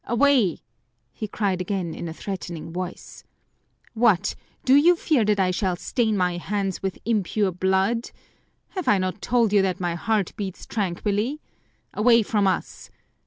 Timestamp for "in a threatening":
1.93-2.71